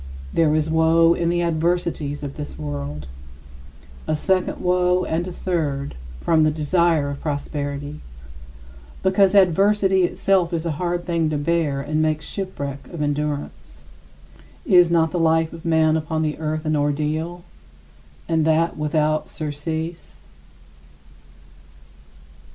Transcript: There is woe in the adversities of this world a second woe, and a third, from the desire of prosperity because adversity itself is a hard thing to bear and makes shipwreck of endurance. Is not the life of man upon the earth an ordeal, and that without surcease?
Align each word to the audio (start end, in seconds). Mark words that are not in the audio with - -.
There 0.33 0.55
is 0.55 0.67
woe 0.67 1.13
in 1.13 1.29
the 1.29 1.43
adversities 1.43 2.23
of 2.23 2.35
this 2.35 2.57
world 2.57 3.05
a 4.07 4.15
second 4.15 4.57
woe, 4.59 5.03
and 5.05 5.27
a 5.27 5.31
third, 5.31 5.93
from 6.19 6.43
the 6.43 6.49
desire 6.49 7.11
of 7.11 7.21
prosperity 7.21 7.99
because 9.03 9.35
adversity 9.35 10.01
itself 10.01 10.53
is 10.53 10.65
a 10.65 10.71
hard 10.81 11.05
thing 11.05 11.29
to 11.29 11.37
bear 11.37 11.81
and 11.81 12.01
makes 12.01 12.25
shipwreck 12.25 12.87
of 12.91 13.03
endurance. 13.03 13.83
Is 14.65 14.89
not 14.89 15.11
the 15.11 15.19
life 15.19 15.53
of 15.53 15.65
man 15.65 15.95
upon 15.95 16.23
the 16.23 16.39
earth 16.39 16.65
an 16.65 16.75
ordeal, 16.75 17.43
and 18.27 18.43
that 18.43 18.77
without 18.77 19.29
surcease? 19.29 20.19